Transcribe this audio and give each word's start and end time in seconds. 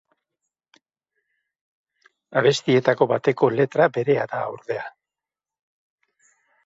Abestietako 2.41 3.09
bateko 3.13 3.51
letra 3.61 3.89
berea 3.99 4.27
da, 4.33 4.43
ordea. 4.57 4.91